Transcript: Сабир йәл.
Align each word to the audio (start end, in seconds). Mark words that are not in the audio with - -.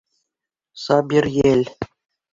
Сабир 0.85 1.31
йәл. 1.35 1.65